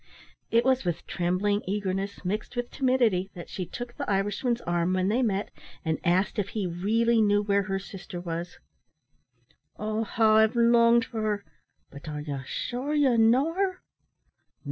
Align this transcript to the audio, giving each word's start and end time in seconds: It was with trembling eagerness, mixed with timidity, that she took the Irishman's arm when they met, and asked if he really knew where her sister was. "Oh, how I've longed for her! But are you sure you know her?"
It 0.49 0.65
was 0.65 0.83
with 0.83 1.05
trembling 1.05 1.61
eagerness, 1.67 2.25
mixed 2.25 2.55
with 2.55 2.71
timidity, 2.71 3.29
that 3.35 3.49
she 3.49 3.67
took 3.67 3.93
the 3.93 4.09
Irishman's 4.09 4.59
arm 4.61 4.93
when 4.93 5.09
they 5.09 5.21
met, 5.21 5.51
and 5.85 5.99
asked 6.03 6.39
if 6.39 6.49
he 6.49 6.65
really 6.65 7.21
knew 7.21 7.43
where 7.43 7.61
her 7.61 7.77
sister 7.77 8.19
was. 8.19 8.57
"Oh, 9.77 10.03
how 10.03 10.37
I've 10.37 10.55
longed 10.55 11.05
for 11.05 11.21
her! 11.21 11.45
But 11.91 12.09
are 12.09 12.21
you 12.21 12.39
sure 12.47 12.95
you 12.95 13.15
know 13.15 13.53
her?" 13.53 13.83